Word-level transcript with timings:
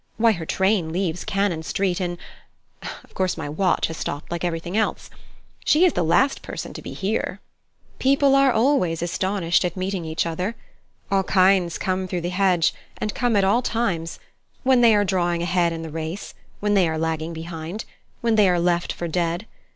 Why, 0.17 0.31
her 0.31 0.47
train 0.47 0.91
leaves 0.91 1.23
Cannon 1.23 1.61
Street 1.61 2.01
in 2.01 2.17
of 3.03 3.13
course 3.13 3.37
my 3.37 3.47
watch 3.47 3.85
has 3.85 3.97
stopped 3.97 4.31
like 4.31 4.43
everything 4.43 4.75
else. 4.75 5.11
She 5.63 5.85
is 5.85 5.93
the 5.93 6.01
last 6.01 6.41
person 6.41 6.73
to 6.73 6.81
be 6.81 6.93
here." 6.93 7.39
"People 7.99 8.33
always 8.35 9.03
are 9.03 9.05
astonished 9.05 9.63
at 9.63 9.77
meeting 9.77 10.03
each 10.03 10.25
other. 10.25 10.55
All 11.11 11.21
kinds 11.21 11.77
come 11.77 12.07
through 12.07 12.21
the 12.21 12.29
hedge, 12.29 12.73
and 12.97 13.13
come 13.13 13.35
at 13.35 13.43
all 13.43 13.61
times 13.61 14.17
when 14.63 14.81
they 14.81 14.95
are 14.95 15.05
drawing 15.05 15.43
ahead 15.43 15.71
in 15.71 15.83
the 15.83 15.91
race, 15.91 16.33
when 16.61 16.73
they 16.73 16.89
are 16.89 16.97
lagging 16.97 17.31
behind, 17.33 17.85
when 18.21 18.33
they 18.33 18.49
are 18.49 18.59
left 18.59 18.91
for 18.91 19.07
dead. 19.07 19.45